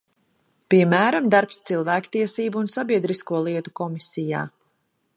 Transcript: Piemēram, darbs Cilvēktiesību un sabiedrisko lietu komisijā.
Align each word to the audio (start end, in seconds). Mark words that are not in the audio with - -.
Piemēram, 0.73 1.27
darbs 1.35 1.59
Cilvēktiesību 1.71 2.65
un 2.65 2.73
sabiedrisko 2.77 3.45
lietu 3.49 3.79
komisijā. 3.83 4.45